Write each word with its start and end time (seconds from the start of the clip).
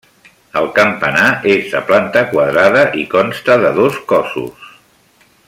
El 0.61 0.69
campanar 0.77 1.27
és 1.55 1.67
de 1.73 1.81
planta 1.91 2.23
quadrada 2.33 2.81
i 3.03 3.05
consta 3.13 3.59
de 3.67 3.73
dos 3.79 4.01
cossos. 4.15 4.75